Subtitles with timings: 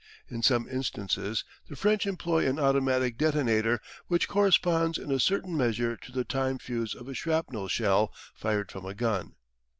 [0.29, 5.95] In some instances the French employ an automatic detonator which corresponds in a certain measure
[5.95, 9.35] to the time fuse of a shrapnel shell fired from a gun.